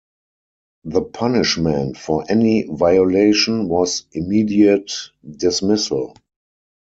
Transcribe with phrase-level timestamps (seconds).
[0.83, 4.91] The punishment for any violation was immediate
[5.29, 6.15] dismissal.